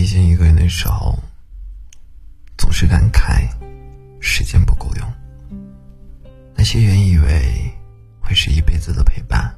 [0.00, 1.18] 遇见一个人的时候，
[2.56, 3.46] 总是感慨
[4.18, 5.12] 时间不够用。
[6.54, 7.70] 那些原以为
[8.18, 9.54] 会是一辈子的陪伴，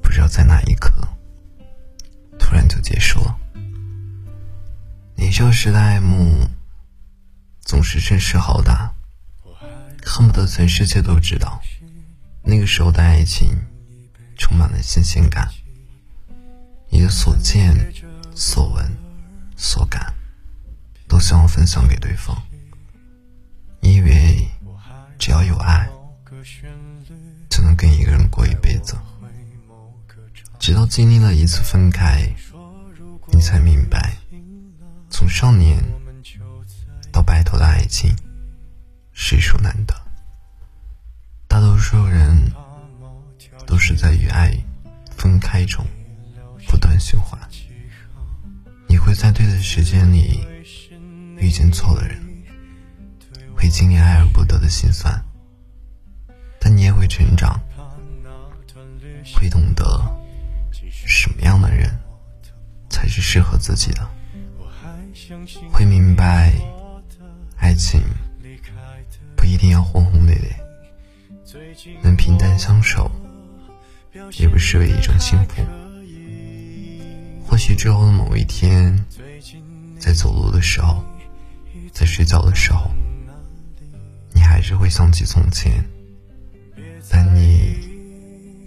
[0.00, 0.92] 不知道在哪一刻，
[2.38, 3.36] 突然就结束了。
[5.16, 6.46] 年少时的爱慕，
[7.62, 8.94] 总是声势浩大，
[10.04, 11.60] 恨不得全世界都知道。
[12.44, 13.48] 那个时候的爱情，
[14.36, 15.48] 充满了新鲜感。
[16.88, 17.92] 你的所见、
[18.32, 18.96] 所闻、
[19.60, 20.14] 所感，
[21.08, 22.40] 都希望分享给对方。
[23.80, 24.48] 因为
[25.18, 25.90] 只要有爱，
[27.50, 28.96] 就能跟一个人过一辈子。
[30.60, 32.32] 直到经历了一次分开，
[33.32, 34.16] 你才明白，
[35.10, 35.84] 从少年
[37.10, 38.14] 到白头的爱情，
[39.12, 39.94] 实属难得。
[41.48, 42.52] 大多数人
[43.66, 44.56] 都是在与爱
[45.16, 45.84] 分开中。
[46.66, 47.40] 不断循环，
[49.18, 50.46] 在对的时间里
[51.38, 52.16] 遇见错的人，
[53.52, 55.12] 会经历爱而不得的心酸，
[56.60, 57.60] 但你也会成长，
[59.34, 59.84] 会懂得
[61.04, 61.90] 什么样的人
[62.88, 64.08] 才是适合自己的，
[65.72, 66.52] 会明白
[67.56, 68.00] 爱情
[69.36, 70.56] 不一定要轰轰烈烈，
[72.02, 73.10] 能平淡相守，
[74.38, 75.60] 也不失为一种幸福。
[77.74, 78.96] 之后的某一天，
[79.98, 81.02] 在走路的时候，
[81.92, 82.90] 在睡觉的时候，
[84.32, 85.84] 你还是会想起从前，
[87.08, 87.76] 但你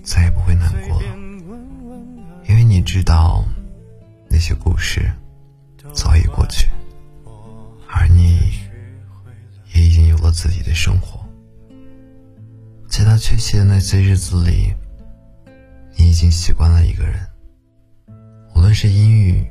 [0.04, 1.08] 再也不会难过了，
[2.48, 3.44] 因为你知道
[4.30, 5.12] 那些故事
[5.94, 6.70] 早已过去，
[7.88, 8.52] 而你
[9.74, 11.20] 也已经有了自己的生活。
[12.88, 14.74] 在他缺席的那些日子里，
[15.98, 17.26] 你已经习惯了一个人。
[18.72, 19.46] 无论是阴雨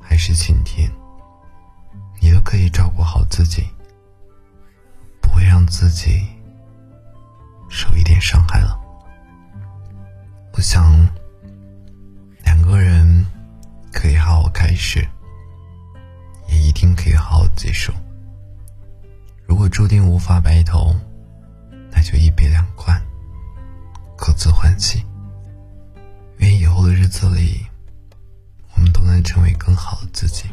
[0.00, 0.88] 还是晴天，
[2.20, 3.64] 你都可以照顾好自己，
[5.20, 6.24] 不会让自己
[7.68, 8.78] 受一点伤害了。
[10.52, 11.04] 我想，
[12.44, 13.26] 两个人
[13.92, 15.04] 可以好好开始，
[16.46, 17.92] 也一定可以好好结束。
[19.48, 20.94] 如果注定无法白头，
[21.90, 23.02] 那就一别两宽，
[24.16, 25.04] 各自欢喜。
[26.36, 27.66] 愿以后的日子里。
[29.10, 30.44] 能成为更好的自己。